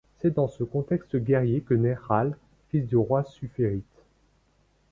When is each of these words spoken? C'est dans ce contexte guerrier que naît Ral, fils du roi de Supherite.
C'est 0.17 0.33
dans 0.33 0.47
ce 0.47 0.63
contexte 0.63 1.15
guerrier 1.15 1.61
que 1.61 1.75
naît 1.75 1.93
Ral, 1.93 2.35
fils 2.69 2.87
du 2.87 2.95
roi 2.97 3.21
de 3.21 3.27
Supherite. 3.27 3.85